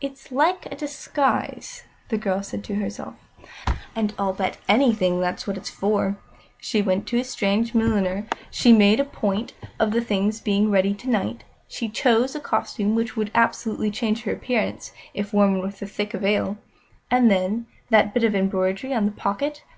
"It's 0.00 0.32
like 0.32 0.64
a 0.64 0.74
disguise," 0.74 1.82
the 2.08 2.16
girl 2.16 2.42
said 2.42 2.64
to 2.64 2.76
herself, 2.76 3.16
"and 3.94 4.14
I'll 4.18 4.32
bet 4.32 4.56
anything 4.66 5.20
that's 5.20 5.46
what 5.46 5.58
it's 5.58 5.68
for. 5.68 6.16
She 6.58 6.80
went 6.80 7.06
to 7.08 7.18
a 7.18 7.24
strange 7.24 7.74
milliner; 7.74 8.26
she 8.50 8.72
made 8.72 8.98
a 8.98 9.04
point 9.04 9.52
of 9.78 9.90
the 9.92 10.00
things 10.00 10.40
being 10.40 10.70
ready 10.70 10.94
to 10.94 11.10
night; 11.10 11.44
she 11.68 11.90
chose 11.90 12.34
a 12.34 12.40
costume 12.40 12.94
which 12.94 13.14
would 13.14 13.30
absolutely 13.34 13.90
change 13.90 14.22
her 14.22 14.32
appearance, 14.32 14.92
if 15.12 15.34
worn 15.34 15.60
with 15.60 15.82
a 15.82 15.86
thick 15.86 16.14
veil. 16.14 16.56
And 17.10 17.30
then 17.30 17.66
that 17.90 18.14
bit 18.14 18.24
of 18.24 18.34
embroidery 18.34 18.94
on 18.94 19.04
the 19.04 19.12
pocket! 19.12 19.64